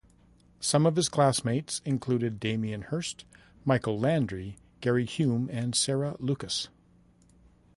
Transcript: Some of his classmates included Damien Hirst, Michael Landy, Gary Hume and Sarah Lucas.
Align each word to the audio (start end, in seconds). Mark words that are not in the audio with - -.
Some 0.59 0.87
of 0.87 0.95
his 0.95 1.09
classmates 1.09 1.79
included 1.85 2.39
Damien 2.39 2.81
Hirst, 2.81 3.23
Michael 3.65 3.99
Landy, 3.99 4.57
Gary 4.79 5.05
Hume 5.05 5.47
and 5.53 5.75
Sarah 5.75 6.15
Lucas. 6.17 6.69